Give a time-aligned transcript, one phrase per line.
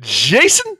[0.00, 0.76] Jason.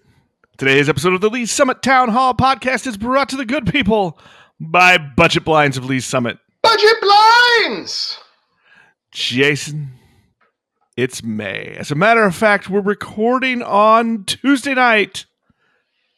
[0.56, 4.18] Today's episode of the Lee's Summit Town Hall podcast is brought to the good people
[4.58, 6.38] by Budget Blinds of Lee's Summit.
[6.62, 8.18] Budget blinds.
[9.12, 9.92] Jason,
[10.96, 11.76] it's May.
[11.78, 15.26] As a matter of fact, we're recording on Tuesday night,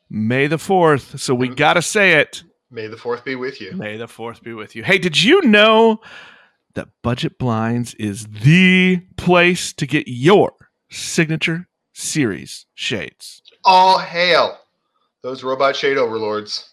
[0.09, 1.19] May the 4th.
[1.19, 1.57] So we mm-hmm.
[1.57, 2.45] got to say it.
[2.71, 3.73] May the fourth be with you.
[3.73, 4.83] May the 4th be with you.
[4.83, 6.01] Hey, did you know
[6.75, 10.53] that Budget Blinds is the place to get your
[10.91, 13.43] signature series shades?
[13.65, 14.59] All hail
[15.27, 16.71] those robot shade overlords.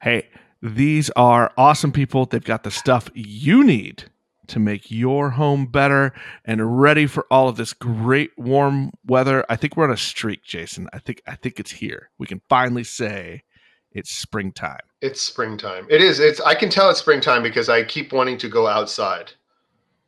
[0.00, 0.28] Hey,
[0.62, 2.24] these are awesome people.
[2.24, 4.04] They've got the stuff you need
[4.46, 6.14] to make your home better
[6.46, 9.44] and ready for all of this great warm weather.
[9.50, 10.88] I think we're on a streak, Jason.
[10.94, 12.08] I think I think it's here.
[12.16, 13.42] We can finally say
[13.92, 14.80] it's springtime.
[15.02, 15.86] It's springtime.
[15.90, 16.20] It is.
[16.20, 16.40] It's.
[16.40, 19.32] I can tell it's springtime because I keep wanting to go outside.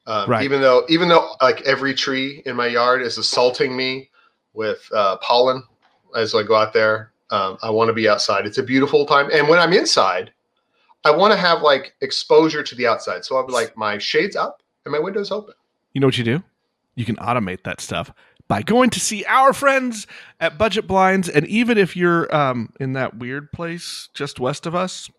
[0.06, 0.44] Um, Right.
[0.44, 4.08] Even though, even though, like every tree in my yard is assaulting me
[4.56, 5.62] with uh, pollen
[6.16, 7.12] as I go out there.
[7.30, 8.46] Um, I want to be outside.
[8.46, 10.32] It's a beautiful time, and when I'm inside,
[11.04, 13.24] I want to have like exposure to the outside.
[13.24, 15.54] So I'm like my shades up and my windows open.
[15.92, 16.42] You know what you do?
[16.96, 18.10] You can automate that stuff
[18.48, 20.06] by going to see our friends
[20.40, 21.28] at Budget Blinds.
[21.28, 25.10] And even if you're um, in that weird place just west of us,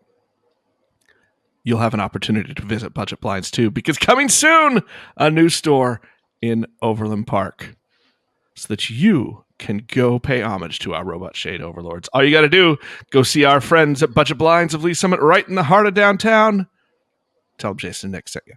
[1.63, 4.81] you'll have an opportunity to visit Budget Blinds too, because coming soon,
[5.17, 6.01] a new store
[6.41, 7.76] in Overland Park
[8.57, 12.09] so that you can go pay homage to our robot shade overlords.
[12.11, 12.77] All you got to do,
[13.11, 15.93] go see our friends at Budget Blinds of Lee Summit right in the heart of
[15.93, 16.67] downtown.
[17.59, 18.55] Tell them Jason Nick sent you.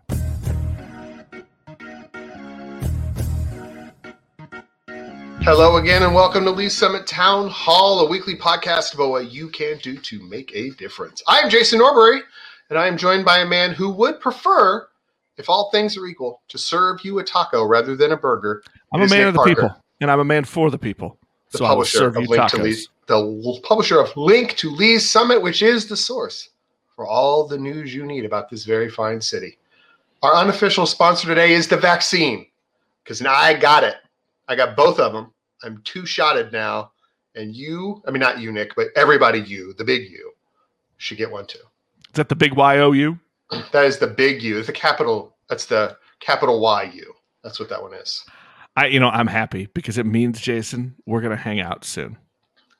[5.42, 9.48] Hello again, and welcome to Lee Summit Town Hall, a weekly podcast about what you
[9.48, 11.22] can do to make a difference.
[11.26, 12.20] I am Jason Norbury,
[12.68, 14.86] and I am joined by a man who would prefer,
[15.38, 18.62] if all things are equal, to serve you a taco rather than a burger.
[18.92, 21.18] I'm a man Nick of the Parker, people, and I'm a man for the people.
[21.52, 22.62] The so publisher serve of you Link to tacos.
[22.62, 26.50] Lee, the publisher of Link to Lee's Summit, which is the source
[26.94, 29.58] for all the news you need about this very fine city.
[30.22, 32.47] Our unofficial sponsor today is the vaccine,
[33.02, 33.97] because now I got it.
[34.48, 35.32] I got both of them.
[35.62, 36.92] I'm two shotted now,
[37.34, 40.32] and you, I mean, not you, Nick, but everybody, you, the big you,
[40.98, 41.58] should get one too.
[41.58, 43.19] Is that the big YOU?
[43.72, 44.58] That is the big U.
[44.58, 45.34] It's the capital.
[45.48, 47.14] That's the capital Y U.
[47.42, 48.25] That's what that one is.
[48.76, 52.16] I, you know, I'm happy because it means, Jason, we're gonna hang out soon.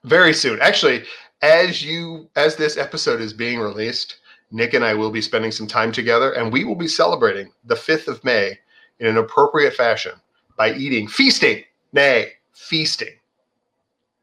[0.05, 0.61] very soon.
[0.61, 1.05] Actually,
[1.43, 4.19] as you as this episode is being released,
[4.51, 7.75] Nick and I will be spending some time together and we will be celebrating the
[7.75, 8.59] 5th of May
[8.99, 10.13] in an appropriate fashion
[10.57, 13.15] by eating feasting, nay, feasting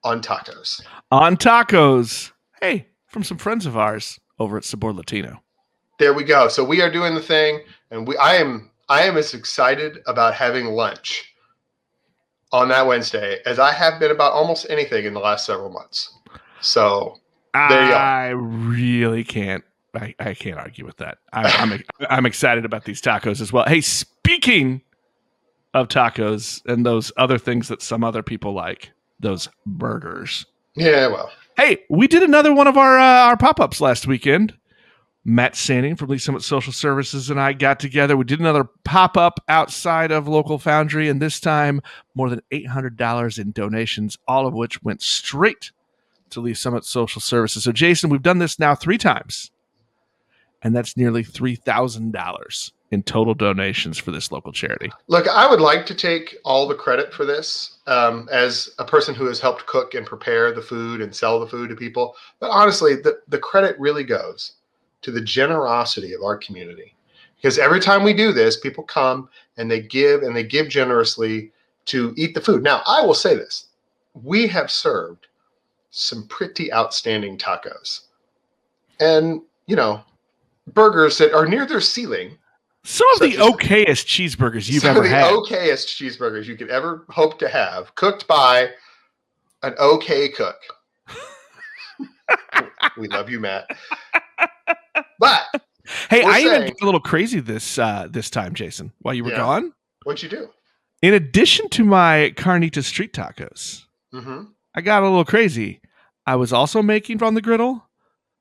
[0.04, 0.82] on tacos.
[1.12, 2.32] On tacos.
[2.62, 5.42] Hey, from some friends of ours over at Sabor Latino.
[6.00, 6.48] There we go.
[6.48, 7.62] So we are doing the thing
[7.92, 11.34] and we I am I am as excited about having lunch
[12.52, 16.14] on that Wednesday as I have been about almost anything in the last several months.
[16.62, 17.20] So
[17.54, 17.94] There you.
[17.94, 19.64] I really can't.
[19.94, 21.18] I, I can't argue with that.
[21.34, 23.66] I, I'm I'm excited about these tacos as well.
[23.66, 24.82] Hey, speaking
[25.74, 30.46] of tacos and those other things that some other people like, those burgers.
[30.76, 34.54] yeah, well, Hey, we did another one of our uh, our pop ups last weekend.
[35.30, 38.16] Matt Sanning from Lee Summit Social Services and I got together.
[38.16, 41.82] We did another pop up outside of Local Foundry, and this time
[42.16, 45.74] more than eight hundred dollars in donations, all of which went straight
[46.30, 47.66] to Lee Summit Social Services.
[47.66, 49.52] So, Jason, we've done this now three times,
[50.62, 54.90] and that's nearly three thousand dollars in total donations for this local charity.
[55.08, 59.14] Look, I would like to take all the credit for this um, as a person
[59.14, 62.16] who has helped cook and prepare the food and sell the food to people.
[62.40, 64.54] But honestly, the, the credit really goes
[65.02, 66.96] to the generosity of our community.
[67.36, 71.52] Because every time we do this, people come and they give and they give generously
[71.86, 72.64] to eat the food.
[72.64, 73.68] Now, I will say this
[74.24, 75.28] we have served
[75.92, 78.02] some pretty outstanding tacos
[79.00, 80.02] and, you know,
[80.74, 82.38] burgers that are near their ceiling
[82.84, 85.26] Some of the okayest cheeseburgers you've ever had.
[85.26, 85.70] some of the had.
[85.70, 88.70] okayest cheeseburgers you could ever hope to have, cooked by
[89.64, 90.58] an okay cook.
[92.98, 93.70] we love you, Matt.
[95.20, 95.62] But
[96.10, 98.92] Hey, I even got a little crazy this uh, this time, Jason.
[99.00, 99.38] While you were Yeah.
[99.38, 99.74] gone,
[100.04, 100.50] what'd you do?
[101.02, 104.44] in addition to my carnita street tacos, hmm
[104.76, 105.82] I got a little crazy.
[106.26, 107.88] I was also making from the griddle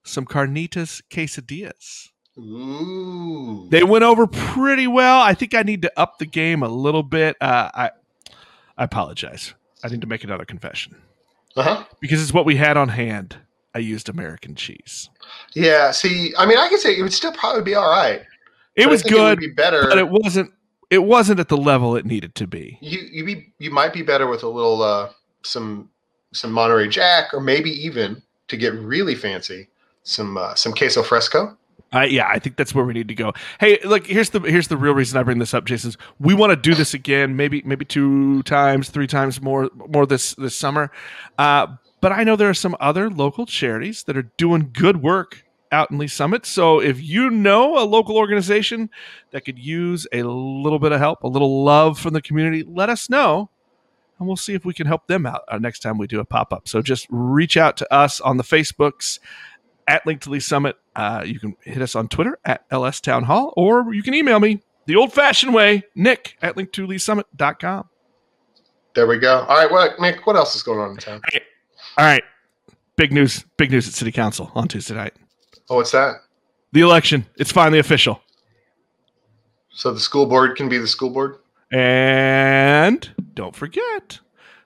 [0.05, 2.08] some carnitas quesadillas.
[2.38, 3.69] Ooh.
[3.70, 5.20] They went over pretty well.
[5.20, 7.37] I think I need to up the game a little bit.
[7.40, 7.90] Uh, I
[8.76, 9.55] I apologize.
[9.84, 10.96] I need to make another confession
[11.56, 11.84] uh-huh.
[12.00, 13.37] because it's what we had on hand.
[13.76, 15.11] I used American cheese.
[15.55, 15.90] Yeah.
[15.90, 18.23] See, I mean, I could say it would still probably be all right.
[18.75, 19.87] It was think It would good, be better.
[19.87, 20.50] but it wasn't.
[20.88, 22.78] It wasn't at the level it needed to be.
[22.81, 25.11] you you be you might be better with a little uh
[25.43, 25.90] some
[26.32, 29.69] some Monterey Jack, or maybe even to get really fancy,
[30.05, 31.55] some uh, some queso fresco.
[31.94, 33.32] Uh, yeah, I think that's where we need to go.
[33.61, 35.93] Hey, look, here's the here's the real reason I bring this up, Jason.
[36.19, 40.34] We want to do this again, maybe maybe two times, three times more more this
[40.34, 40.90] this summer.
[41.37, 41.67] Uh,
[42.00, 45.90] but I know there are some other local charities that are doing good work out
[45.90, 46.46] in Lee Summit.
[46.46, 48.90] So if you know a local organization
[49.31, 52.88] that could use a little bit of help, a little love from the community, let
[52.88, 53.50] us know.
[54.19, 56.25] And we'll see if we can help them out uh, next time we do a
[56.25, 56.69] pop up.
[56.69, 59.19] So just reach out to us on the Facebooks
[59.87, 60.76] at Link to Lee Summit.
[60.94, 64.40] Uh, you can hit us on Twitter at LS Town Hall, or you can email
[64.40, 67.88] me the old fashioned way, nick at linktoleesummit.com.
[68.94, 69.40] There we go.
[69.40, 71.20] All right, what Nick, what else is going on in town?
[71.98, 72.22] All right.
[72.96, 75.14] Big news, big news at City Council on Tuesday night.
[75.69, 76.16] Oh, what's that?
[76.72, 77.26] The election.
[77.37, 78.20] It's finally official.
[79.70, 81.37] So the school board can be the school board?
[81.70, 84.19] And don't forget,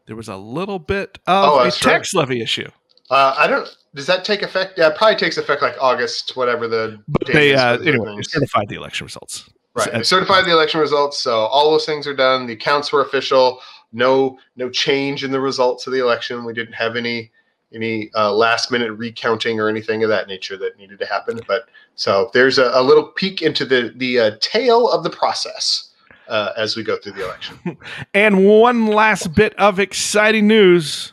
[0.06, 2.69] there was a little bit of Oh, a tax levy issue.
[3.11, 3.69] Uh, I don't.
[3.94, 4.79] Does that take effect?
[4.79, 7.03] Yeah, it probably takes effect like August, whatever the.
[7.09, 9.50] But date they is uh, anyway, they certified the election results.
[9.75, 9.93] Right.
[9.93, 12.47] They certified the election results, so all those things are done.
[12.47, 13.61] The accounts were official.
[13.93, 16.45] No, no change in the results of the election.
[16.45, 17.31] We didn't have any
[17.73, 21.41] any uh, last minute recounting or anything of that nature that needed to happen.
[21.47, 25.91] But so there's a, a little peek into the the uh, tail of the process
[26.29, 27.59] uh, as we go through the election.
[28.15, 31.13] And one last bit of exciting news: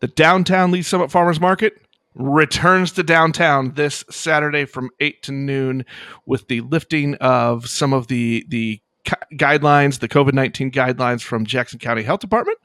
[0.00, 1.80] the downtown Lee Summit Farmers Market
[2.14, 5.84] returns to downtown this Saturday from eight to noon,
[6.26, 11.46] with the lifting of some of the the gu- guidelines, the COVID nineteen guidelines from
[11.46, 12.58] Jackson County Health Department.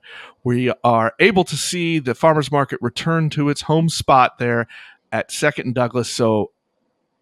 [0.44, 4.68] We are able to see the farmers market return to its home spot there
[5.12, 6.10] at Second and Douglas.
[6.10, 6.52] So,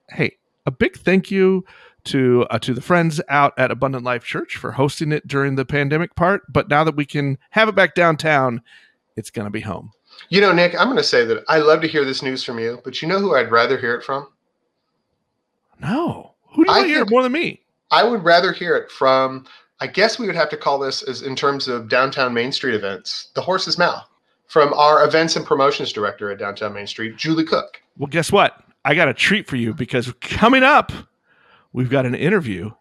[0.10, 1.66] hey, a big thank you
[2.06, 5.66] to uh, to the friends out at Abundant Life Church for hosting it during the
[5.66, 6.42] pandemic part.
[6.52, 8.62] But now that we can have it back downtown,
[9.16, 9.92] it's going to be home.
[10.30, 12.60] You know, Nick, I'm going to say that I love to hear this news from
[12.60, 14.28] you, but you know who I'd rather hear it from?
[15.80, 17.62] No, who do you I want to hear more than me?
[17.92, 19.46] I would rather hear it from.
[19.80, 22.74] I guess we would have to call this as in terms of downtown Main Street
[22.74, 24.08] events, the horse's mouth
[24.48, 27.82] from our events and promotions director at downtown Main Street, Julie Cook.
[27.98, 28.64] Well, guess what?
[28.86, 30.92] I got a treat for you because coming up,
[31.74, 32.72] we've got an interview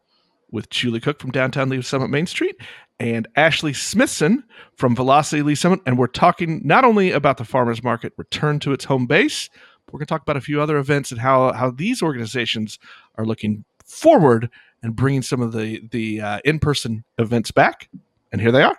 [0.51, 2.57] with Julie Cook from downtown Lee Summit Main Street
[2.99, 4.45] and Ashley Smithson
[4.77, 5.81] from Velocity Lee Summit.
[5.85, 9.51] And we're talking not only about the farmers market return to its home base,
[9.91, 12.79] we're going to talk about a few other events and how, how these organizations
[13.17, 14.51] are looking forward
[14.83, 17.89] and bringing some of the, the uh, in person events back.
[18.33, 18.77] And here they are.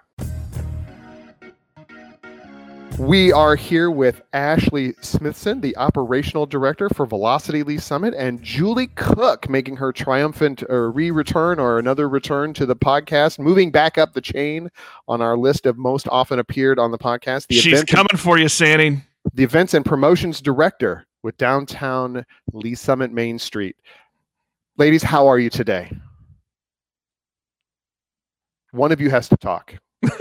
[3.00, 8.88] We are here with Ashley Smithson, the operational director for Velocity Lee Summit, and Julie
[8.95, 14.00] Cook making her triumphant uh, re return or another return to the podcast, moving back
[14.00, 14.71] up the chain
[15.07, 17.48] on our list of most often appeared on the podcast.
[17.48, 19.04] The, She's event- coming for you, Sandy.
[19.31, 23.75] the events and promotions director with downtown Lee Summit Main Street.
[24.79, 25.91] Ladies, how are you today?
[28.71, 29.74] One of you has to talk.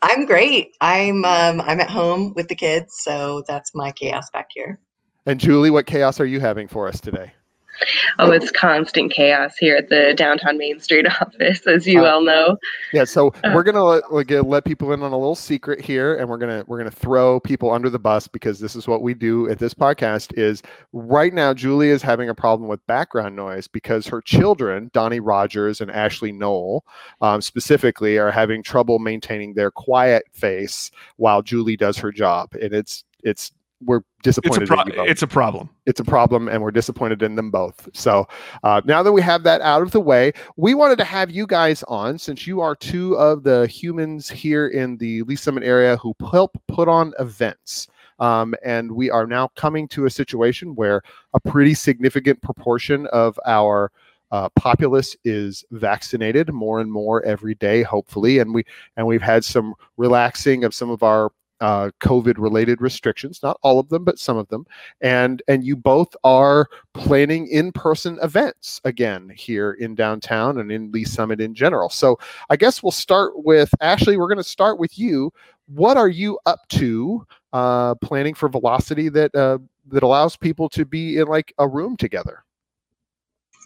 [0.00, 0.74] I'm great.
[0.80, 4.80] I'm um, I'm at home with the kids, so that's my chaos back here.
[5.26, 7.32] And Julie, what chaos are you having for us today?
[8.20, 12.22] Oh, it's constant chaos here at the downtown Main Street office, as you Uh, well
[12.22, 12.56] know.
[12.92, 13.52] Yeah, so Uh.
[13.54, 16.38] we're gonna let, like, uh, let people in on a little secret here, and we're
[16.38, 19.58] gonna we're gonna throw people under the bus because this is what we do at
[19.58, 20.36] this podcast.
[20.36, 20.62] Is
[20.92, 25.80] right now Julie is having a problem with background noise because her children, Donnie Rogers
[25.80, 26.84] and Ashley Knoll,
[27.20, 32.72] um, specifically, are having trouble maintaining their quiet face while Julie does her job, and
[32.72, 34.68] it's it's we're It's a, disappointed.
[34.68, 35.70] pro- in you both it's a problem.
[35.86, 37.88] it's a problem and we're disappointed in them both.
[37.94, 38.26] So
[38.64, 41.46] uh, now that we have that out of the way, we wanted to have you
[41.46, 45.96] guys on since you are two of the humans here in the Lee Summit area
[45.98, 47.86] who help put on events.
[48.20, 51.02] Um, and we are now coming to a situation where
[51.34, 53.92] a pretty significant proportion of our
[54.32, 58.64] uh, populace is vaccinated more and more every day, hopefully, and we
[58.96, 63.78] and we've had some relaxing of some of our uh, COVID related restrictions, not all
[63.78, 64.66] of them, but some of them
[65.00, 71.04] and and you both are planning in-person events again here in downtown and in Lee
[71.04, 71.88] Summit in general.
[71.88, 72.18] So
[72.50, 74.16] I guess we'll start with Ashley.
[74.16, 75.32] We're going to start with you.
[75.66, 80.84] What are you up to uh, planning for Velocity that uh, that allows people to
[80.84, 82.44] be in like a room together?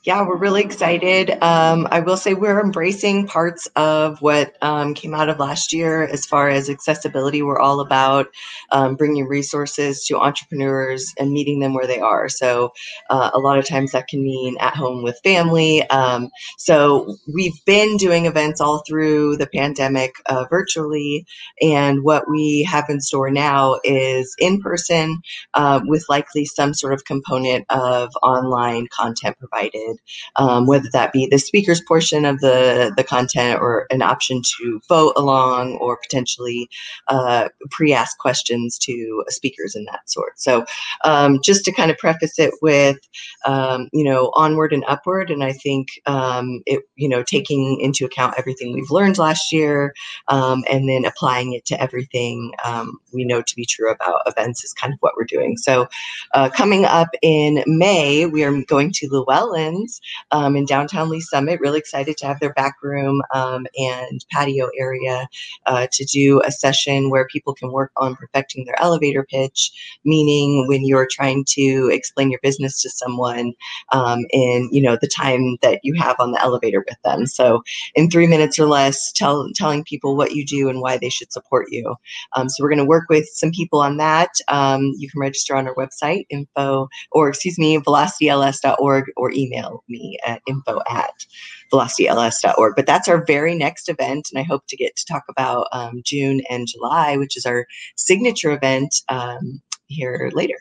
[0.04, 1.30] Yeah, we're really excited.
[1.44, 6.02] Um, I will say we're embracing parts of what um, came out of last year
[6.02, 7.40] as far as accessibility.
[7.40, 8.26] We're all about
[8.72, 12.28] um, bringing resources to entrepreneurs and meeting them where they are.
[12.28, 12.72] So,
[13.10, 15.88] uh, a lot of times that can mean at home with family.
[15.88, 21.26] Um, so, we've been doing events all through the pandemic uh, virtually.
[21.60, 25.22] And what we have in store now is in person
[25.54, 29.91] uh, with likely some sort of component of online content provided
[30.36, 34.80] um, whether that be the speakers portion of the, the content or an option to
[34.88, 36.68] vote along or potentially
[37.08, 40.38] uh, pre-ask questions to speakers and that sort.
[40.38, 40.64] So
[41.04, 42.98] um, just to kind of preface it with,
[43.44, 45.30] um, you know, onward and upward.
[45.30, 49.94] And I think um, it, you know, taking into account everything we've learned last year
[50.28, 54.64] um, and then applying it to everything um, we know to be true about events
[54.64, 55.56] is kind of what we're doing.
[55.56, 55.88] So
[56.34, 59.81] uh, coming up in May, we are going to Llewellyn
[60.30, 61.60] um, in downtown Lee Summit.
[61.60, 65.28] Really excited to have their back room um, and patio area
[65.66, 69.72] uh, to do a session where people can work on perfecting their elevator pitch,
[70.04, 73.52] meaning when you're trying to explain your business to someone
[73.92, 77.26] um, in you know the time that you have on the elevator with them.
[77.26, 77.62] So
[77.94, 81.32] in three minutes or less, tell, telling people what you do and why they should
[81.32, 81.94] support you.
[82.34, 84.30] Um, so we're going to work with some people on that.
[84.48, 89.84] Um, you can register on our website, info, or excuse me, velocityls.org or email email
[89.88, 91.26] me at info at
[91.72, 92.74] velocityls.org.
[92.76, 94.28] But that's our very next event.
[94.32, 97.66] And I hope to get to talk about um, June and July, which is our
[97.96, 100.56] signature event um, here later.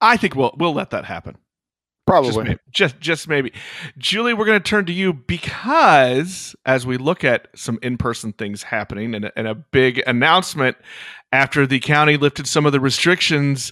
[0.00, 1.36] I think we'll we'll let that happen.
[2.04, 2.30] Probably.
[2.30, 3.52] Just maybe, just, just maybe.
[3.96, 8.32] Julie, we're going to turn to you because as we look at some in person
[8.32, 10.76] things happening and a, and a big announcement
[11.30, 13.70] after the county lifted some of the restrictions,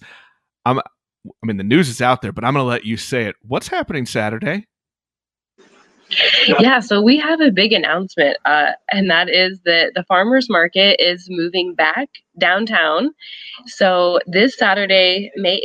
[0.64, 0.80] I'm
[1.26, 3.36] I mean, the news is out there, but I'm going to let you say it.
[3.42, 4.66] What's happening Saturday?
[6.58, 10.96] Yeah, so we have a big announcement, uh, and that is that the farmers market
[11.00, 13.10] is moving back downtown.
[13.66, 15.60] So this Saturday, May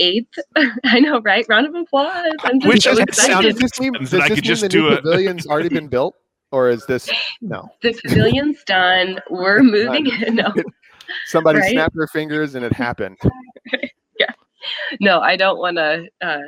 [0.55, 1.45] 8th, I know, right?
[1.50, 2.12] Round of applause.
[2.43, 3.53] I'm just Which so is- excited.
[3.53, 5.03] Does this mean, does I this could mean just the do new it.
[5.03, 6.13] pavilion's already been built?
[6.51, 7.09] Or is this
[7.41, 7.67] no?
[7.81, 9.19] The pavilion's done.
[9.31, 10.35] We're moving in.
[10.35, 10.53] No,
[11.25, 11.71] Somebody Right?
[11.71, 13.17] snapped their fingers and it happened.
[15.00, 16.41] no, I don't want to uh,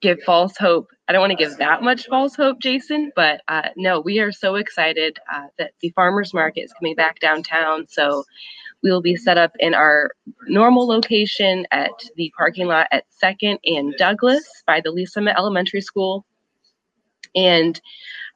[0.00, 0.88] give false hope.
[1.08, 3.12] I don't want to give that much false hope, Jason.
[3.16, 7.20] But uh, no, we are so excited uh, that the farmers market is coming back
[7.20, 7.86] downtown.
[7.88, 8.24] So
[8.82, 10.12] we will be set up in our
[10.46, 15.80] normal location at the parking lot at Second and Douglas by the Lee Summit Elementary
[15.80, 16.24] School.
[17.34, 17.80] And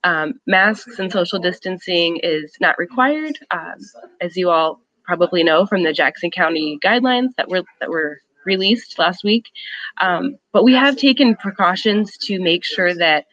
[0.05, 3.77] um, masks and social distancing is not required, um,
[4.21, 8.99] as you all probably know from the Jackson County guidelines that were that were released
[8.99, 9.51] last week.
[10.01, 13.27] Um, but we have taken precautions to make sure that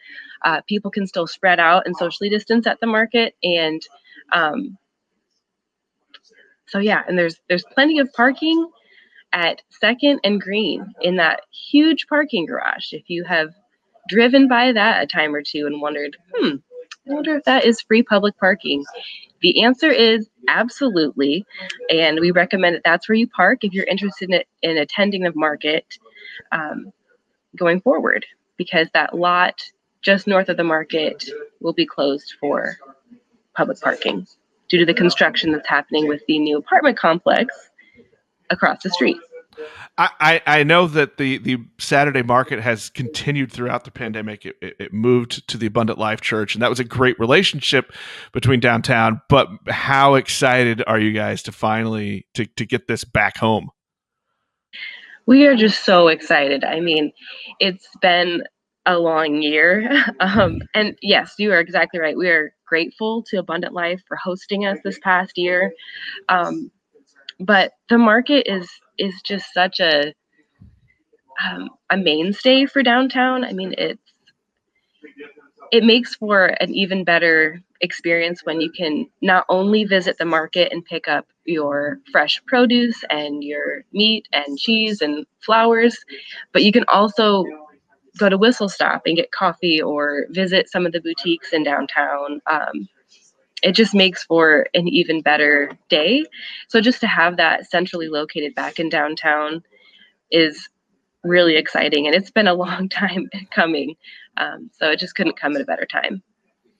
[0.43, 3.35] uh, people can still spread out and socially distance at the market.
[3.43, 3.81] And
[4.31, 4.77] um,
[6.67, 8.69] so yeah, and there's there's plenty of parking
[9.33, 12.93] at Second and Green in that huge parking garage.
[12.93, 13.49] If you have
[14.07, 16.55] driven by that a time or two and wondered, hmm,
[17.09, 18.85] I wonder if that is free public parking.
[19.41, 21.45] The answer is absolutely.
[21.89, 25.33] And we recommend that that's where you park if you're interested in, in attending the
[25.35, 25.85] market
[26.51, 26.91] um,
[27.55, 28.25] going forward,
[28.57, 29.63] because that lot
[30.01, 31.29] just north of the market
[31.61, 32.77] will be closed for
[33.55, 34.27] public parking
[34.69, 37.53] due to the construction that's happening with the new apartment complex
[38.49, 39.17] across the street.
[39.99, 44.45] I, I, know that the, the Saturday market has continued throughout the pandemic.
[44.45, 47.91] It, it, it moved to the Abundant Life Church, and that was a great relationship
[48.31, 49.21] between downtown.
[49.27, 53.71] But how excited are you guys to finally to, to get this back home?
[55.25, 56.63] We are just so excited.
[56.63, 57.11] I mean,
[57.59, 58.43] it's been
[58.85, 60.05] a long year.
[60.21, 62.15] Um, and yes, you are exactly right.
[62.15, 65.73] We are grateful to Abundant Life for hosting us this past year.
[66.27, 66.71] Um,
[67.39, 70.13] but the market is is just such a
[71.43, 73.43] um, a mainstay for downtown.
[73.43, 74.01] I mean, it's
[75.71, 80.71] it makes for an even better experience when you can not only visit the market
[80.71, 85.97] and pick up your fresh produce and your meat and cheese and flowers,
[86.51, 87.45] but you can also
[88.17, 92.41] go to Whistle Stop and get coffee or visit some of the boutiques in downtown.
[92.47, 92.89] Um,
[93.63, 96.25] it just makes for an even better day.
[96.67, 99.63] So just to have that centrally located back in downtown
[100.31, 100.69] is
[101.23, 103.95] really exciting, and it's been a long time coming.
[104.37, 106.23] Um, so it just couldn't come at a better time.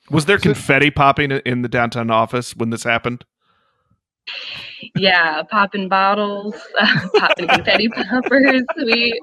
[0.10, 3.26] Was there confetti popping in the downtown office when this happened?
[4.96, 6.56] Yeah, popping bottles,
[7.16, 8.64] popping confetti poppers.
[8.78, 9.20] We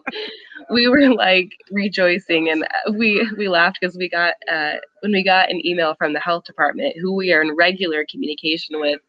[0.71, 5.51] we were like rejoicing and we we laughed because we got uh, when we got
[5.51, 9.01] an email from the health department who we are in regular communication with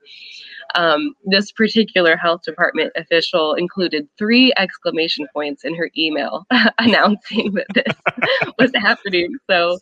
[0.75, 6.45] um, this particular health department official included three exclamation points in her email
[6.79, 9.79] announcing that this was happening so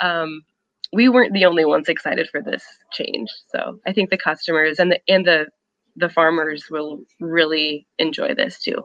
[0.00, 0.42] um,
[0.92, 4.92] we weren't the only ones excited for this change so i think the customers and
[4.92, 5.46] the and the
[5.96, 8.82] the farmers will really enjoy this too.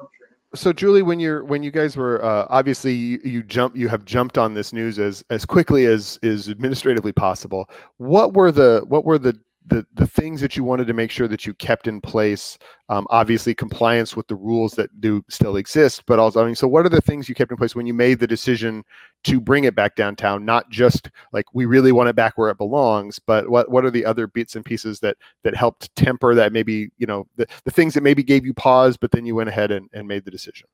[0.56, 4.04] So julie when you're when you guys were uh, obviously you, you jump you have
[4.04, 7.70] jumped on this news as as quickly as is administratively possible.
[7.98, 9.39] What were the what were the
[9.70, 12.58] the the things that you wanted to make sure that you kept in place
[12.90, 16.68] um, obviously compliance with the rules that do still exist but also i mean so
[16.68, 18.84] what are the things you kept in place when you made the decision
[19.24, 20.46] to bring it back downtown?
[20.46, 23.92] Not just like we really want it back where it belongs but what what are
[23.92, 27.72] the other bits and pieces that that helped temper that maybe you know the, the
[27.72, 30.32] things that maybe gave you pause but then you went ahead and, and made the
[30.32, 30.68] decision?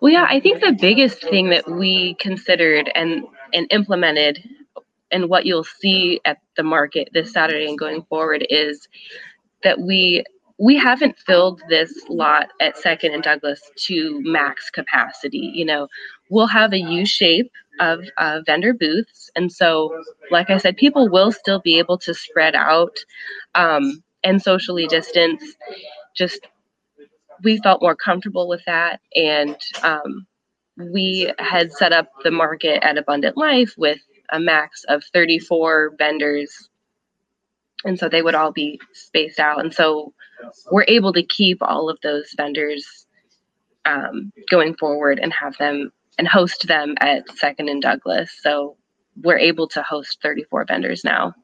[0.00, 4.42] Well yeah i think the biggest thing that we considered and and implemented
[5.10, 8.88] and what you'll see at the market this Saturday and going forward is
[9.62, 10.24] that we
[10.58, 15.52] we haven't filled this lot at Second and Douglas to max capacity.
[15.54, 15.88] You know,
[16.30, 21.10] we'll have a U shape of uh, vendor booths, and so, like I said, people
[21.10, 22.96] will still be able to spread out
[23.54, 25.42] um, and socially distance.
[26.16, 26.46] Just
[27.42, 30.26] we felt more comfortable with that, and um,
[30.78, 33.98] we had set up the market at Abundant Life with
[34.30, 36.68] a max of 34 vendors.
[37.84, 39.60] And so they would all be spaced out.
[39.60, 40.12] And so
[40.70, 43.06] we're able to keep all of those vendors
[43.84, 48.30] um, going forward and have them and host them at Second and Douglas.
[48.40, 48.76] So
[49.22, 51.34] we're able to host 34 vendors now.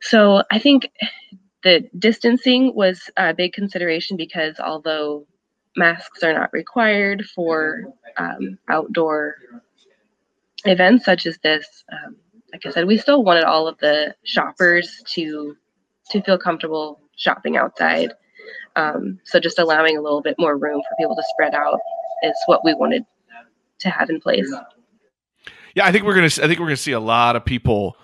[0.00, 0.90] So I think
[1.62, 5.26] the distancing was a big consideration because although
[5.76, 7.84] masks are not required for
[8.16, 9.36] um, outdoor
[10.68, 12.16] events such as this, um,
[12.52, 15.56] like I said, we still wanted all of the shoppers to
[16.10, 18.12] to feel comfortable shopping outside.
[18.76, 21.78] Um, so just allowing a little bit more room for people to spread out
[22.22, 23.04] is what we wanted
[23.80, 24.52] to have in place.
[25.74, 26.26] Yeah, I think we're gonna.
[26.26, 27.96] I think we're gonna see a lot of people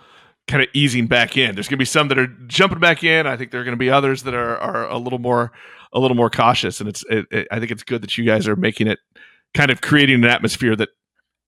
[0.49, 1.55] kind of easing back in.
[1.55, 3.27] There's gonna be some that are jumping back in.
[3.27, 5.53] I think there are gonna be others that are are a little more
[5.93, 6.81] a little more cautious.
[6.81, 7.05] And it's.
[7.09, 8.99] It, it, I think it's good that you guys are making it
[9.55, 10.91] kind of creating an atmosphere that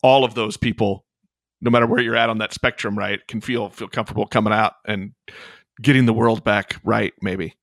[0.03, 1.05] all of those people,
[1.65, 4.75] no matter where you're at on that spectrum, right, can feel feel comfortable coming out
[4.87, 5.13] and
[5.81, 7.55] getting the world back right, maybe.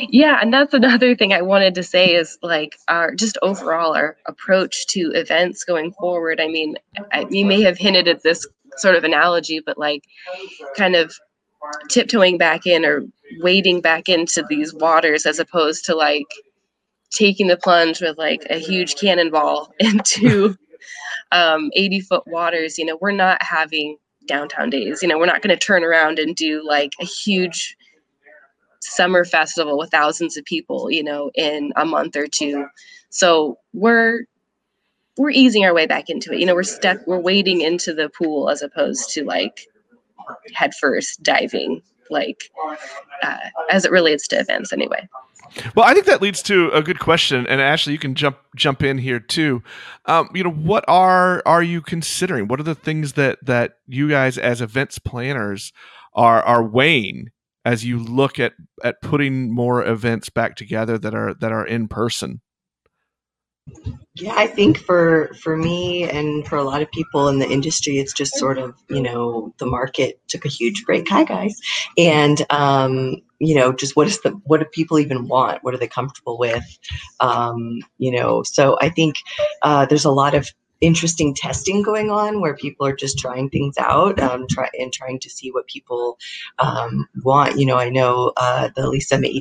[0.00, 4.16] Yeah, and that's another thing I wanted to say is like our just overall our
[4.26, 6.40] approach to events going forward.
[6.40, 6.76] I mean,
[7.12, 10.04] I, you may have hinted at this sort of analogy, but like
[10.76, 11.14] kind of
[11.88, 13.02] tiptoeing back in or
[13.40, 16.26] wading back into these waters as opposed to like
[17.10, 20.56] taking the plunge with like a huge cannonball into
[21.32, 25.02] um, 80 foot waters, you know, we're not having downtown days.
[25.02, 27.76] You know, we're not going to turn around and do like a huge
[28.80, 32.66] summer festival with thousands of people, you know, in a month or two.
[33.10, 34.24] So we're
[35.16, 36.38] we're easing our way back into it.
[36.38, 39.66] You know, we're stuck, we're wading into the pool as opposed to like
[40.54, 42.50] head first diving, like
[43.22, 43.36] uh,
[43.70, 45.08] as it relates to events anyway.
[45.74, 48.82] Well, I think that leads to a good question, and Ashley, you can jump jump
[48.82, 49.62] in here too.
[50.06, 52.48] Um, you know, what are are you considering?
[52.48, 55.72] What are the things that that you guys as events planners
[56.14, 57.28] are are weighing
[57.64, 61.88] as you look at at putting more events back together that are that are in
[61.88, 62.40] person?
[64.14, 67.98] Yeah, I think for for me and for a lot of people in the industry,
[67.98, 71.08] it's just sort of you know the market took a huge break.
[71.08, 71.60] Hi guys,
[71.96, 75.62] and um, you know just what is the what do people even want?
[75.62, 76.64] What are they comfortable with?
[77.20, 79.16] Um, you know, so I think
[79.62, 80.48] uh, there's a lot of
[80.80, 85.18] interesting testing going on where people are just trying things out um, try, and trying
[85.20, 86.18] to see what people
[86.60, 87.58] um, want.
[87.58, 89.32] You know, I know uh, the Lee's Summit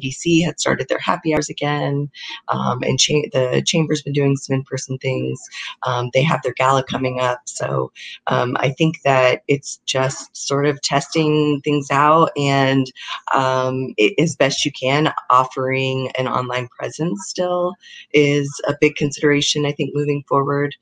[0.43, 2.09] had started their happy hours again,
[2.49, 5.41] um, and cha- the Chamber's been doing some in person things.
[5.85, 7.41] Um, they have their gala coming up.
[7.45, 7.91] So
[8.27, 12.87] um, I think that it's just sort of testing things out and
[13.33, 17.75] um, it, as best you can, offering an online presence still
[18.13, 20.75] is a big consideration, I think, moving forward.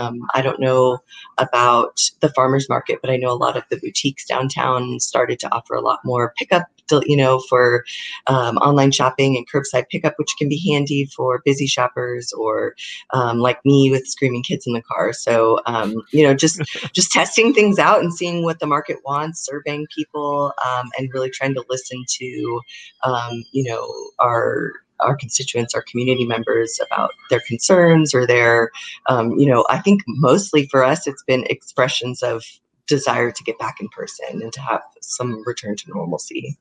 [0.00, 0.98] Um, I don't know
[1.38, 5.54] about the farmers market, but I know a lot of the boutiques downtown started to
[5.54, 6.66] offer a lot more pickup
[7.06, 7.84] you know, for
[8.26, 12.74] um, online shopping and curbside pickup, which can be handy for busy shoppers or
[13.12, 15.12] um, like me with screaming kids in the car.
[15.12, 16.60] So, um, you know, just
[16.92, 21.30] just testing things out and seeing what the market wants, surveying people, um, and really
[21.30, 22.60] trying to listen to,
[23.04, 28.70] um, you know, our our constituents, our community members about their concerns or their,
[29.08, 32.44] um, you know, I think mostly for us, it's been expressions of
[32.86, 36.58] desire to get back in person and to have some return to normalcy.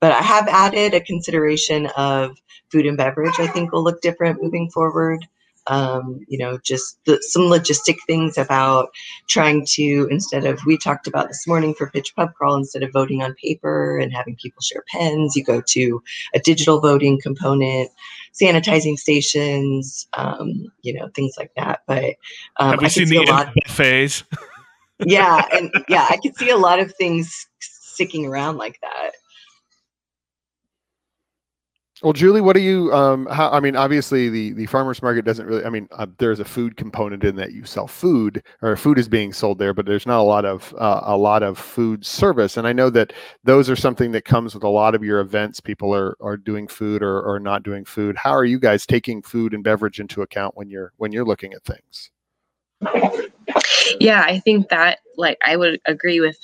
[0.00, 2.36] But I have added a consideration of
[2.70, 5.26] food and beverage, I think will look different moving forward
[5.68, 8.88] um, you know, just the, some logistic things about
[9.28, 12.92] trying to, instead of, we talked about this morning for Pitch Pub Crawl, instead of
[12.92, 16.02] voting on paper and having people share pens, you go to
[16.34, 17.90] a digital voting component,
[18.40, 21.82] sanitizing stations, um, you know, things like that.
[21.86, 22.16] But
[22.58, 24.24] um, have we seen see the lot buffets?
[25.06, 29.10] yeah, and yeah, I could see a lot of things sticking around like that.
[32.02, 32.92] Well, Julie, what do you?
[32.92, 35.64] Um, how, I mean, obviously, the the farmers market doesn't really.
[35.64, 39.08] I mean, uh, there's a food component in that you sell food or food is
[39.08, 42.56] being sold there, but there's not a lot of uh, a lot of food service.
[42.56, 45.60] And I know that those are something that comes with a lot of your events.
[45.60, 48.16] People are are doing food or or not doing food.
[48.16, 51.52] How are you guys taking food and beverage into account when you're when you're looking
[51.52, 52.10] at things?
[54.00, 56.38] Yeah, I think that like I would agree with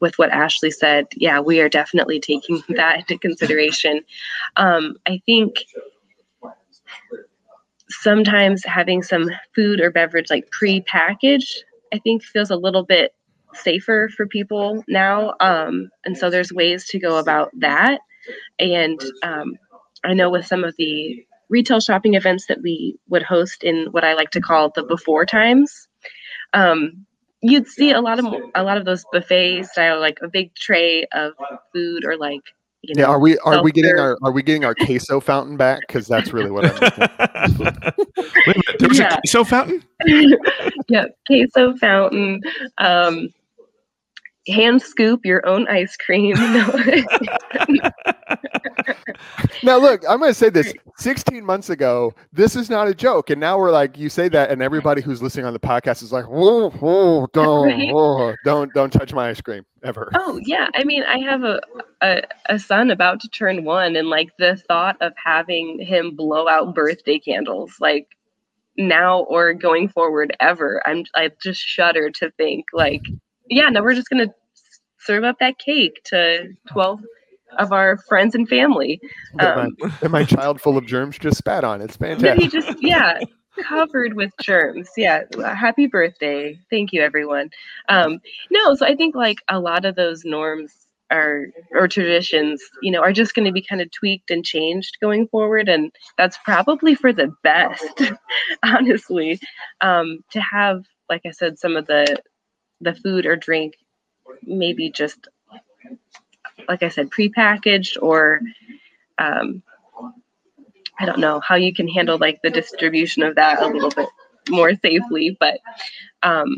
[0.00, 4.00] with what Ashley said, yeah, we are definitely taking that into consideration.
[4.56, 5.64] Um, I think
[7.88, 13.14] sometimes having some food or beverage like pre-packaged, I think feels a little bit
[13.54, 15.34] safer for people now.
[15.40, 18.00] Um, and so there's ways to go about that.
[18.58, 19.56] And um,
[20.02, 24.04] I know with some of the retail shopping events that we would host in what
[24.04, 25.88] I like to call the before times,
[26.52, 27.06] um,
[27.44, 31.04] you'd see a lot of a lot of those buffet style, like a big tray
[31.12, 31.34] of
[31.72, 32.42] food or like.
[32.86, 35.56] You know, yeah, are we are we getting our are we getting our queso fountain
[35.56, 35.80] back?
[35.86, 36.74] Because that's really what I'm.
[37.56, 39.14] Wait a minute, there was yeah.
[39.14, 39.82] a queso fountain.
[40.88, 42.42] yeah, queso fountain.
[42.76, 43.32] Um,
[44.48, 46.36] hand scoop your own ice cream.
[49.62, 53.30] now, look, I'm going to say this 16 months ago, this is not a joke.
[53.30, 56.12] And now we're like, you say that, and everybody who's listening on the podcast is
[56.12, 57.92] like, whoa, whoa, don't, right?
[57.92, 60.10] whoa, don't, don't touch my ice cream ever.
[60.14, 60.68] Oh, yeah.
[60.74, 61.60] I mean, I have a,
[62.00, 66.48] a, a son about to turn one, and like the thought of having him blow
[66.48, 68.08] out birthday candles, like,
[68.76, 73.02] now or going forward ever i'm i just shudder to think like
[73.48, 74.32] yeah, no, we're just gonna
[75.00, 76.72] serve up that cake to oh.
[76.72, 77.00] twelve
[77.58, 79.00] of our friends and family.
[79.38, 81.80] Um, and, my, child full of germs just spat on.
[81.80, 82.42] It's fantastic.
[82.42, 83.20] He just yeah,
[83.62, 84.90] covered with germs.
[84.96, 86.58] Yeah, happy birthday.
[86.70, 87.50] Thank you, everyone.
[87.88, 90.72] Um, no, so I think like a lot of those norms
[91.10, 94.98] are or traditions, you know, are just going to be kind of tweaked and changed
[95.00, 98.02] going forward, and that's probably for the best,
[98.64, 99.38] honestly.
[99.80, 102.18] Um, to have, like I said, some of the
[102.80, 103.74] the food or drink
[104.42, 105.28] maybe just
[106.68, 108.40] like I said, prepackaged or
[109.18, 109.62] um,
[110.98, 114.08] I don't know how you can handle like the distribution of that a little bit
[114.48, 115.60] more safely, but
[116.22, 116.56] um,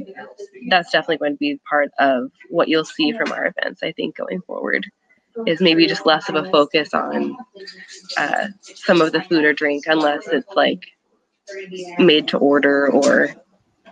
[0.69, 3.83] that's definitely going to be part of what you'll see from our events.
[3.83, 4.87] I think going forward
[5.47, 7.37] is maybe just less of a focus on
[8.17, 10.87] uh, some of the food or drink, unless it's like
[11.99, 13.35] made to order or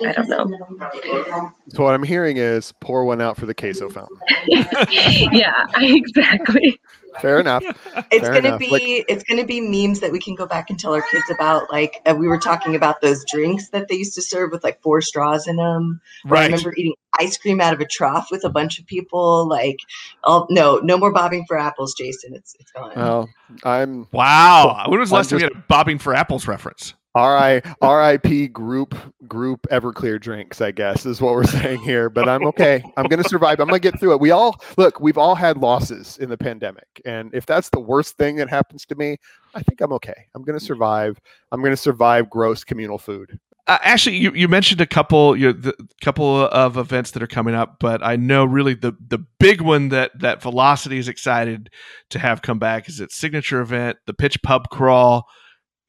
[0.02, 1.52] I don't know.
[1.68, 4.16] So what I'm hearing is pour one out for the queso fountain.
[4.48, 6.80] yeah, exactly.
[7.20, 7.62] Fair enough.
[8.10, 8.58] It's Fair gonna enough.
[8.58, 11.30] be like, it's gonna be memes that we can go back and tell our kids
[11.30, 11.70] about.
[11.70, 14.82] Like uh, we were talking about those drinks that they used to serve with like
[14.82, 16.00] four straws in them.
[16.24, 16.42] Right.
[16.42, 19.48] I remember eating ice cream out of a trough with a bunch of people.
[19.48, 19.78] Like,
[20.24, 22.34] oh no, no more bobbing for apples, Jason.
[22.34, 22.92] It's it's gone.
[22.96, 23.28] Well,
[23.62, 24.86] I'm wow.
[24.88, 26.94] When was the last time we had a bobbing for apples reference?
[27.14, 27.62] R.I.
[27.80, 28.48] R.I.P.
[28.48, 28.94] Group
[29.28, 32.10] Group Everclear drinks, I guess is what we're saying here.
[32.10, 32.82] But I'm okay.
[32.96, 33.60] I'm going to survive.
[33.60, 34.20] I'm going to get through it.
[34.20, 35.00] We all look.
[35.00, 38.84] We've all had losses in the pandemic, and if that's the worst thing that happens
[38.86, 39.18] to me,
[39.54, 40.26] I think I'm okay.
[40.34, 41.20] I'm going to survive.
[41.52, 43.38] I'm going to survive gross communal food.
[43.66, 47.28] Uh, actually, you, you mentioned a couple you know, the couple of events that are
[47.28, 51.70] coming up, but I know really the the big one that that Velocity is excited
[52.10, 55.28] to have come back is its signature event, the Pitch Pub Crawl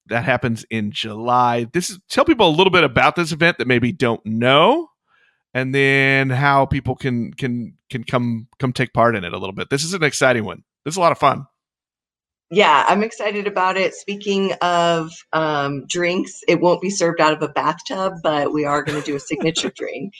[0.08, 1.66] that happens in July.
[1.74, 4.90] This is tell people a little bit about this event that maybe don't know,
[5.54, 9.54] and then how people can can can come come take part in it a little
[9.56, 9.70] bit.
[9.70, 10.64] This is an exciting one.
[10.84, 11.46] This is a lot of fun.
[12.52, 13.96] Yeah, I'm excited about it.
[13.96, 18.84] Speaking of um, drinks, it won't be served out of a bathtub, but we are
[18.84, 20.14] going to do a signature drink.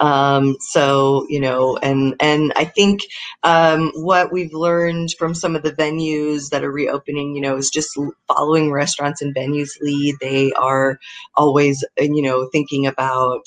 [0.00, 3.02] Um, so you know, and and I think
[3.42, 7.70] um, what we've learned from some of the venues that are reopening, you know, is
[7.70, 10.16] just following restaurants and venues lead.
[10.20, 10.98] They are
[11.36, 13.46] always, you know, thinking about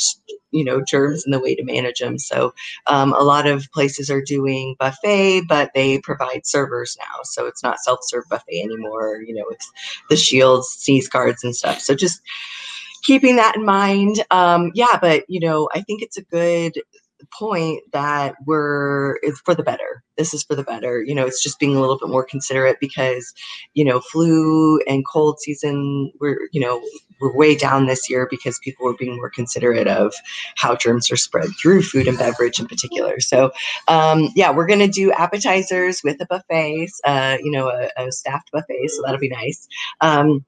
[0.52, 2.54] you know germs and the way to manage them so
[2.88, 7.20] um, a lot of places are doing buffet but they provide servers now.
[7.24, 9.72] So it's not self-serve buffet anymore you know it's
[10.10, 11.80] the shields sneeze guards and stuff.
[11.80, 12.22] So just
[13.04, 14.24] keeping that in mind.
[14.32, 16.74] Um, yeah but you know i think it's a good
[17.38, 20.04] point that we're it's for the better.
[20.18, 21.02] This is for the better.
[21.02, 23.34] You know it's just being a little bit more considerate because
[23.74, 26.82] you know flu and cold season we're you know
[27.22, 30.14] we're way down this year because people were being more considerate of
[30.56, 33.20] how germs are spread through food and beverage in particular.
[33.20, 33.52] So
[33.88, 38.12] um, yeah we're going to do appetizers with a buffet uh, you know a, a,
[38.12, 39.68] staffed buffet so that'll be nice.
[40.02, 40.46] Um,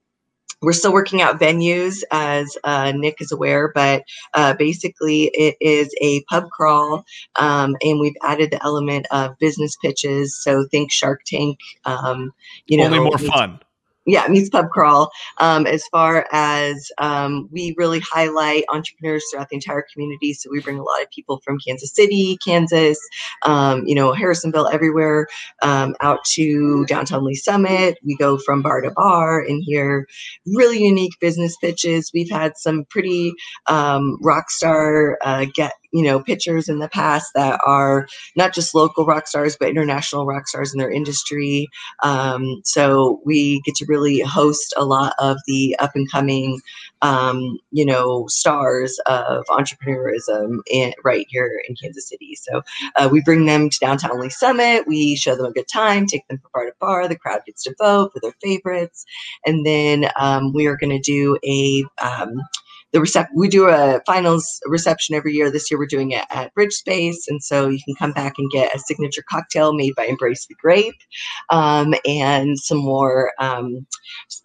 [0.62, 5.94] we're still working out venues as uh, nick is aware but uh, basically it is
[6.02, 7.04] a pub crawl
[7.38, 10.36] um, and we've added the element of business pitches.
[10.42, 12.34] So think shark tank um,
[12.68, 13.60] you know only more fun
[14.06, 15.12] yeah, meets pub crawl.
[15.38, 20.62] Um, as far as um, we really highlight entrepreneurs throughout the entire community, so we
[20.62, 22.98] bring a lot of people from Kansas City, Kansas,
[23.46, 25.28] um, you know, Harrisonville, everywhere,
[25.62, 27.98] um, out to downtown Lee Summit.
[28.04, 30.08] We go from bar to bar and hear
[30.48, 32.12] really unique business pitches.
[32.14, 33.34] We've had some pretty
[33.68, 38.76] um, rock star uh, get you know pitchers in the past that are not just
[38.76, 41.68] local rock stars but international rock stars in their industry.
[42.04, 46.60] Um, so we get to really host a lot of the up and coming
[47.02, 52.36] um, you know stars of entrepreneurism in, right here in kansas city.
[52.36, 52.62] So
[52.96, 54.88] uh, we bring them to downtown lee summit.
[54.88, 57.08] We show them a good time take them from bar to bar.
[57.08, 59.06] The crowd gets to vote for their favorites.
[59.46, 62.42] And then um, we are going to do a um,
[62.92, 65.50] the we do a finals reception every year.
[65.50, 68.52] This year we're doing it at Bridge Space, and so you can come back and
[68.52, 70.96] get a signature cocktail made by Embrace the Grape,
[71.50, 73.88] um, and some more um,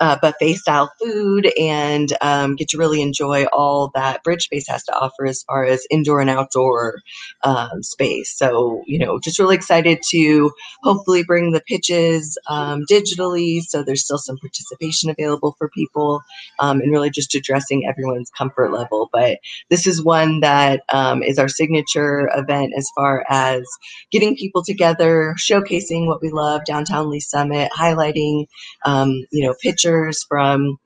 [0.00, 4.84] uh, buffet style food, and um, get to really enjoy all that Bridge Space has
[4.84, 7.00] to offer as far as indoor and outdoor
[7.42, 8.32] um, space.
[8.36, 10.52] So you know, just really excited to
[10.84, 16.20] hopefully bring the pitches um, digitally, so there's still some participation available for people,
[16.60, 19.08] um, and really just addressing everyone's comfort level.
[19.12, 19.38] But
[19.70, 23.62] this is one that um, is our signature event as far as
[24.10, 28.46] getting people together, showcasing what we love, downtown Lee Summit, highlighting,
[28.84, 30.78] um, you know, pictures from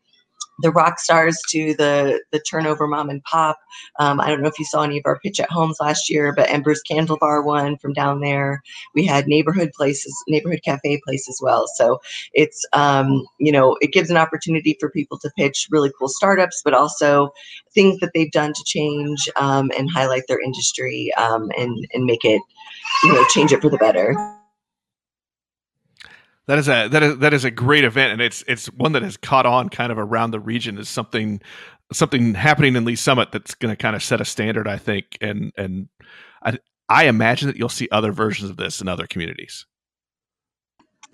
[0.63, 3.59] the rock stars to the the turnover mom and pop.
[3.99, 6.33] Um, I don't know if you saw any of our pitch at homes last year,
[6.35, 8.63] but Ember's Candle Bar one from down there.
[8.95, 11.67] We had neighborhood places, neighborhood cafe place as well.
[11.75, 12.01] So
[12.33, 16.63] it's um, you know it gives an opportunity for people to pitch really cool startups,
[16.65, 17.33] but also
[17.75, 22.25] things that they've done to change um, and highlight their industry um, and and make
[22.25, 22.43] it
[23.05, 24.40] you know change it for the better.
[26.47, 29.03] That is a that is that is a great event, and it's it's one that
[29.03, 31.41] has caught on kind of around the region as something
[31.93, 35.17] something happening in Lee Summit that's going to kind of set a standard, I think,
[35.21, 35.89] and and
[36.43, 39.67] I I imagine that you'll see other versions of this in other communities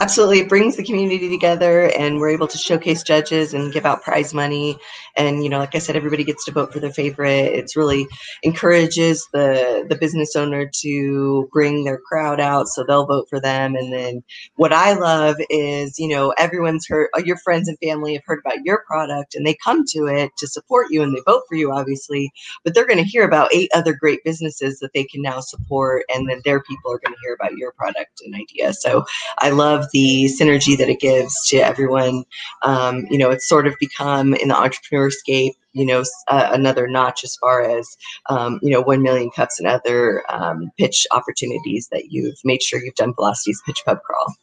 [0.01, 0.41] absolutely.
[0.41, 4.35] It brings the community together and we're able to showcase judges and give out prize
[4.35, 4.77] money.
[5.17, 7.55] And you know like i said everybody gets to vote for their favorite.
[7.55, 8.07] It's really
[8.43, 13.75] encourages the the business owner to bring their crowd out so they'll vote for them.
[13.77, 14.23] And then
[14.57, 18.41] what i love is you know everyone's heard uh, your friends and family have heard
[18.45, 21.57] about your product and they come to it to support you and they vote for
[21.57, 22.31] you obviously
[22.65, 26.05] but they're going to hear about eight other great businesses that they can now support
[26.15, 28.73] and then their people are going to hear about your product and idea.
[28.75, 29.05] So
[29.39, 32.25] i love the synergy that it gives to everyone.
[32.62, 37.25] Um, you know, it's sort of become in the entrepreneurscape, you know, uh, another notch
[37.25, 37.96] as far as,
[38.29, 42.83] um, you know, 1 million cups and other um, pitch opportunities that you've made sure
[42.83, 44.35] you've done Velocity's Pitch Pub Crawl.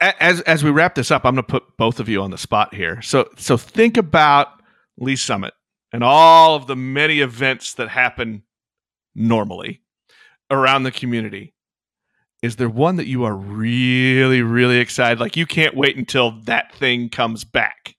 [0.00, 2.38] As, as we wrap this up, I'm going to put both of you on the
[2.38, 3.00] spot here.
[3.00, 4.48] So, so think about
[4.98, 5.54] Lee Summit
[5.92, 8.42] and all of the many events that happen
[9.14, 9.80] normally
[10.50, 11.54] around the community
[12.46, 16.72] is there one that you are really really excited like you can't wait until that
[16.74, 17.96] thing comes back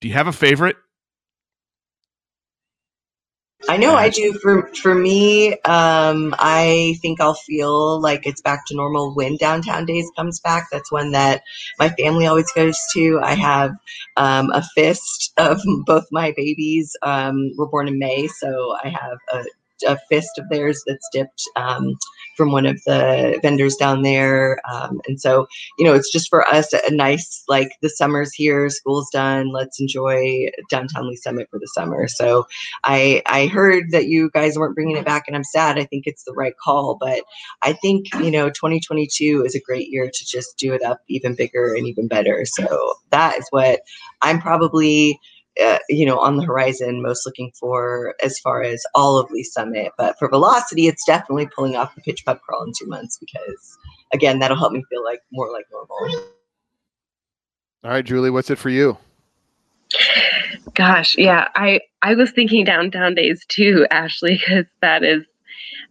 [0.00, 0.76] do you have a favorite
[3.68, 4.32] I know I do.
[4.42, 9.84] For for me, um, I think I'll feel like it's back to normal when Downtown
[9.84, 10.68] Days comes back.
[10.72, 11.42] That's one that
[11.78, 13.20] my family always goes to.
[13.22, 13.72] I have
[14.16, 16.96] um, a fist of both my babies.
[17.02, 19.44] Um, were born in May, so I have a
[19.86, 21.96] a fist of theirs that's dipped um,
[22.36, 24.60] from one of the vendors down there.
[24.70, 25.46] Um, and so,
[25.78, 29.52] you know, it's just for us a nice, like the summer's here, school's done.
[29.52, 32.08] Let's enjoy downtown Lee Summit for the summer.
[32.08, 32.46] So
[32.84, 35.78] I, I heard that you guys weren't bringing it back and I'm sad.
[35.78, 37.22] I think it's the right call, but
[37.62, 41.34] I think, you know, 2022 is a great year to just do it up even
[41.34, 42.44] bigger and even better.
[42.44, 43.80] So that is what
[44.22, 45.18] I'm probably
[45.62, 49.42] uh, you know, on the horizon, most looking for as far as all of Lee
[49.42, 49.92] Summit.
[49.98, 53.78] But for velocity, it's definitely pulling off the pitch pub crawl in two months because,
[54.12, 56.30] again, that'll help me feel like more like normal.
[57.82, 58.96] All right, Julie, what's it for you?
[60.74, 65.24] Gosh, yeah, I I was thinking downtown days too, Ashley, because that is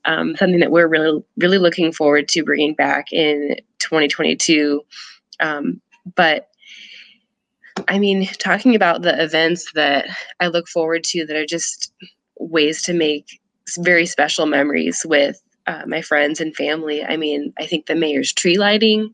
[0.06, 4.82] um, something that we're really really looking forward to bringing back in 2022.
[5.40, 5.82] Um,
[6.16, 6.49] but
[7.88, 10.08] I mean, talking about the events that
[10.40, 11.92] I look forward to that are just
[12.40, 13.40] ways to make
[13.78, 17.04] very special memories with uh, my friends and family.
[17.04, 19.14] I mean, I think the mayor's tree lighting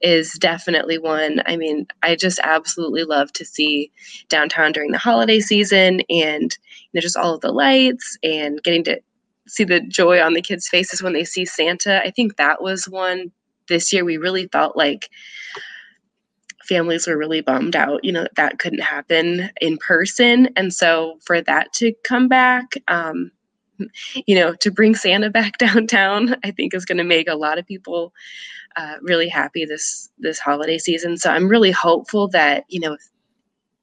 [0.00, 1.42] is definitely one.
[1.46, 3.92] I mean, I just absolutely love to see
[4.28, 6.56] downtown during the holiday season and
[6.92, 9.00] you know just all of the lights and getting to
[9.46, 12.02] see the joy on the kids' faces when they see Santa.
[12.02, 13.30] I think that was one
[13.68, 15.08] this year we really felt like
[16.66, 20.48] families were really bummed out, you know, that, that couldn't happen in person.
[20.56, 23.30] And so for that to come back, um,
[24.26, 27.58] you know, to bring Santa back downtown, I think is going to make a lot
[27.58, 28.12] of people
[28.76, 31.16] uh, really happy this this holiday season.
[31.16, 33.10] So I'm really hopeful that you know, if,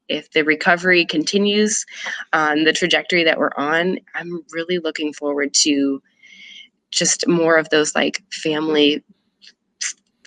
[0.07, 1.85] if the recovery continues
[2.33, 6.01] on the trajectory that we're on, I'm really looking forward to
[6.91, 9.03] just more of those like family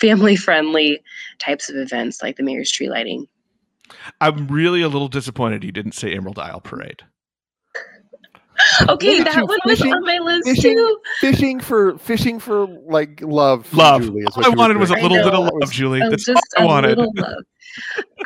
[0.03, 1.01] family friendly
[1.39, 3.27] types of events like the mayor's tree lighting.
[4.21, 7.03] I'm really a little disappointed you didn't say Emerald Isle Parade.
[8.89, 10.99] okay, that one was on my list fishing, too.
[11.21, 13.73] Fishing for fishing for like love.
[13.73, 14.03] Love.
[14.03, 15.51] Julie, all I wanted was a little bit of know.
[15.61, 16.03] love, Julie.
[16.03, 16.99] Oh, That's just all I a wanted.
[16.99, 17.45] little love.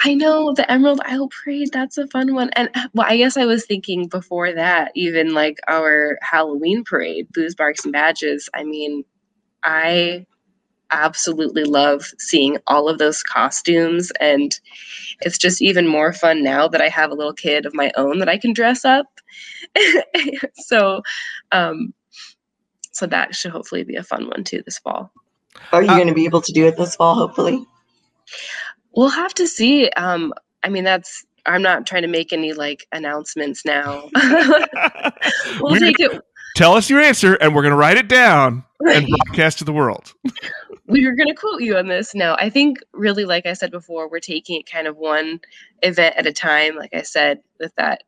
[0.04, 1.70] I know the Emerald Isle Parade.
[1.72, 2.50] That's a fun one.
[2.56, 7.54] And well, I guess I was thinking before that, even like our Halloween parade, booze,
[7.54, 8.48] barks, and badges.
[8.54, 9.04] I mean,
[9.62, 10.26] I
[10.90, 14.59] absolutely love seeing all of those costumes and
[15.22, 18.18] it's just even more fun now that I have a little kid of my own
[18.20, 19.07] that I can dress up.
[20.55, 21.03] so
[21.53, 21.92] um
[22.92, 25.11] so that should hopefully be a fun one too this fall.
[25.72, 27.64] Are you Uh, going to be able to do it this fall, hopefully?
[28.94, 29.88] We'll have to see.
[29.90, 34.09] Um I mean that's I'm not trying to make any like announcements now.
[35.61, 36.22] we'll We're take gonna- it
[36.57, 39.72] Tell us your answer, and we're going to write it down and broadcast to the
[39.72, 40.14] world.
[40.86, 42.14] we were going to quote you on this.
[42.14, 45.40] No, I think really, like I said before, we're taking it kind of one
[45.82, 46.76] event at a time.
[46.76, 48.02] Like I said, with that,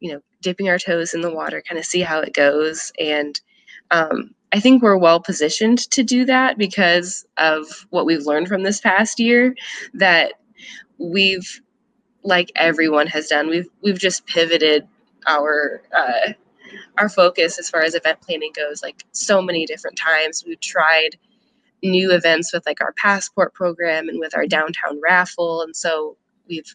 [0.00, 2.92] you know, dipping our toes in the water, kind of see how it goes.
[2.98, 3.40] And
[3.90, 8.62] um, I think we're well positioned to do that because of what we've learned from
[8.62, 9.54] this past year.
[9.94, 10.34] That
[10.98, 11.60] we've,
[12.22, 14.86] like everyone has done, we've we've just pivoted
[15.26, 16.32] our uh,
[16.98, 18.82] our focus as far as event planning goes.
[18.82, 21.16] Like so many different times, we've tried
[21.82, 26.16] new events with like our passport program and with our downtown raffle and so
[26.48, 26.74] we've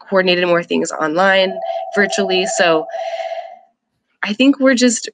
[0.00, 1.52] coordinated more things online
[1.94, 2.86] virtually so
[4.22, 5.08] i think we're just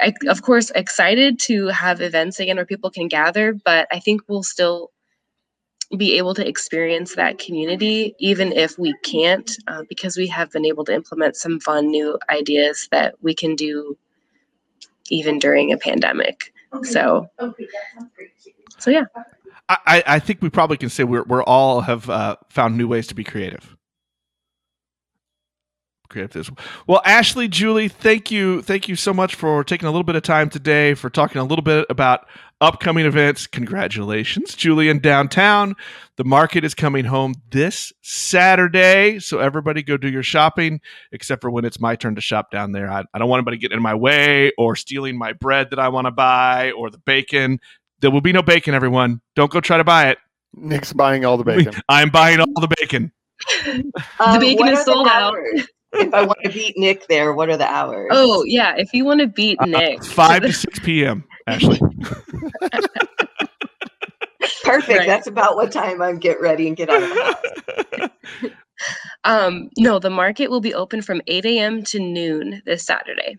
[0.00, 4.22] I, of course excited to have events again where people can gather but i think
[4.28, 4.90] we'll still
[5.96, 10.64] be able to experience that community even if we can't uh, because we have been
[10.64, 13.96] able to implement some fun new ideas that we can do
[15.10, 16.52] even during a pandemic
[16.82, 17.28] so
[18.78, 19.04] so yeah
[19.68, 22.88] I, I- I think we probably can say we're we're all have uh, found new
[22.88, 23.76] ways to be creative.
[26.08, 26.46] Creative.
[26.46, 26.50] This.
[26.86, 30.22] Well, Ashley, Julie, thank you, thank you so much for taking a little bit of
[30.22, 32.26] time today for talking a little bit about
[32.62, 33.46] upcoming events.
[33.46, 35.74] Congratulations, Julian downtown.
[36.16, 40.80] The market is coming home this Saturday, so everybody go do your shopping.
[41.10, 42.90] Except for when it's my turn to shop down there.
[42.90, 45.88] I, I don't want anybody getting in my way or stealing my bread that I
[45.88, 47.58] want to buy or the bacon.
[48.00, 49.20] There will be no bacon, everyone.
[49.36, 50.18] Don't go try to buy it.
[50.54, 51.74] Nick's buying all the bacon.
[51.88, 53.12] I'm buying all the bacon.
[54.20, 55.34] Um, bacon is sold out.
[55.94, 56.06] Hours?
[56.06, 58.08] if I want to beat Nick there, what are the hours?
[58.10, 61.24] Oh yeah, if you want to beat Uh, Nick, Five to six p.m.
[61.46, 61.80] Ashley.
[64.64, 64.98] perfect.
[64.98, 65.06] right.
[65.06, 67.24] That's about what time I'm get ready and get out of the
[68.00, 68.10] house.
[69.24, 71.82] um, no, the market will be open from 8 a.m.
[71.84, 73.38] to noon this Saturday.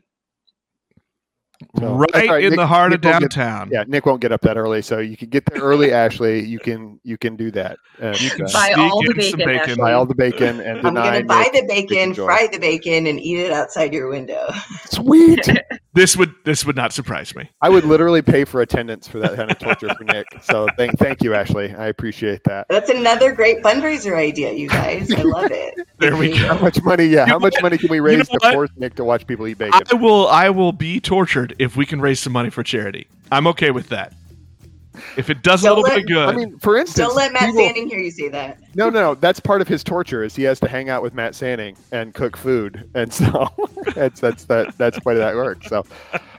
[1.80, 3.70] So, right that's in Nick- the heart Nick of won't get- downtown.
[3.72, 6.44] yeah, Nick won't get up that early, so you can get there early, Ashley.
[6.46, 7.78] You can you can do that.
[8.00, 10.80] And, You can uh, Buy all the in some bacon, buy all the bacon and
[10.80, 13.94] I'm deny going to buy Nick the bacon, fry the bacon, and eat it outside
[13.94, 14.48] your window.
[14.86, 15.48] Sweet.
[15.96, 17.52] This would this would not surprise me.
[17.62, 20.26] I would literally pay for attendance for that kind of torture for Nick.
[20.42, 21.72] So thank thank you, Ashley.
[21.76, 22.66] I appreciate that.
[22.68, 25.12] That's another great fundraiser idea, you guys.
[25.14, 25.76] I love it.
[26.00, 26.48] There we go.
[26.48, 27.06] How much money?
[27.06, 27.62] Yeah, You how much what?
[27.62, 28.54] money can we You raise know to what?
[28.56, 29.80] force Nick to watch people eat bacon?
[29.92, 33.08] I will I will be tortured if we can raise some money for charity.
[33.32, 34.14] I'm okay with that.
[35.18, 37.16] If it does a Don't little let- bit of good, I mean, for instance, Don't
[37.16, 38.60] let Matt will- Standing hear you say that.
[38.76, 40.24] No, no, that's part of his torture.
[40.24, 43.48] Is he has to hang out with Matt Sanning and cook food, and so
[43.96, 45.68] that's that's that that's the way that works.
[45.68, 45.84] So,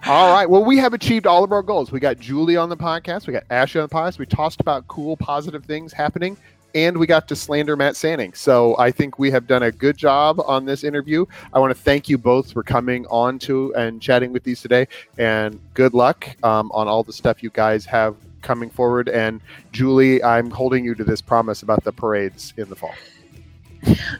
[0.07, 1.91] all right, well, we have achieved all of our goals.
[1.91, 4.21] We got Julie on the podcast, we got Ashley on the podcast.
[4.21, 6.37] We talked about cool, positive things happening,
[6.75, 8.35] and we got to slander Matt Sanning.
[8.35, 11.25] So I think we have done a good job on this interview.
[11.53, 14.89] I want to thank you both for coming on to and chatting with these today,
[15.19, 19.09] and good luck um, on all the stuff you guys have coming forward.
[19.09, 19.41] And
[19.73, 22.95] Julie, I'm holding you to this promise about the parades in the fall.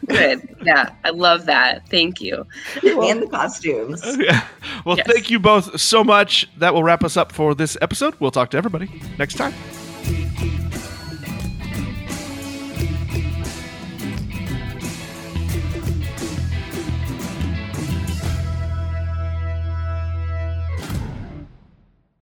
[0.07, 0.55] Good.
[0.63, 1.87] Yeah, I love that.
[1.89, 2.45] Thank you.
[2.83, 4.01] and the costumes.
[4.85, 5.07] well, Yes.
[5.07, 6.47] thank you both so much.
[6.57, 8.13] That will wrap us up for this episode.
[8.19, 9.53] We'll talk to everybody next time.